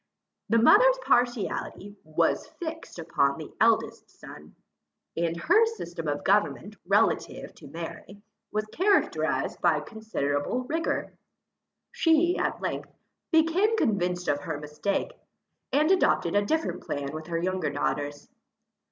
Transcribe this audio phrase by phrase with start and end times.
[0.49, 4.55] The mother's partiality was fixed upon the eldest son,
[5.15, 8.19] and her system of government relative to Mary,
[8.51, 11.13] was characterized by considerable rigour.
[11.91, 12.89] She, at length,
[13.31, 15.11] became convinced of her mistake,
[15.71, 18.27] and adopted a different plan with her younger daughters.